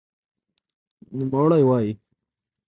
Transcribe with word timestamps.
نوموړی 1.17 1.61
وايي 1.67 1.91